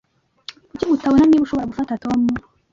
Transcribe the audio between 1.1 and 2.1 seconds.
niba ushobora gufasha